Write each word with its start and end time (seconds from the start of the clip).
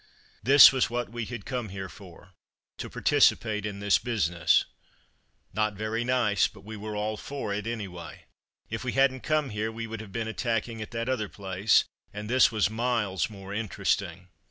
This 0.41 0.71
was 0.71 0.89
what 0.89 1.09
we 1.11 1.25
had 1.25 1.45
come 1.45 1.69
here 1.69 1.87
for 1.87 2.31
to 2.79 2.89
participate 2.89 3.67
in 3.67 3.81
this 3.81 3.99
business; 3.99 4.65
not 5.53 5.75
very 5.75 6.03
nice, 6.03 6.47
but 6.47 6.63
we 6.63 6.75
were 6.75 6.95
all 6.95 7.17
"for 7.17 7.53
it," 7.53 7.67
anyway. 7.67 8.25
If 8.67 8.83
we 8.83 8.93
hadn't 8.93 9.21
come 9.21 9.51
here, 9.51 9.71
we 9.71 9.85
would 9.85 10.01
have 10.01 10.11
been 10.11 10.27
attacking 10.27 10.81
at 10.81 10.89
that 10.89 11.07
other 11.07 11.29
place, 11.29 11.83
and 12.11 12.27
this 12.27 12.51
was 12.51 12.67
miles 12.67 13.29
more 13.29 13.53
interesting. 13.53 14.29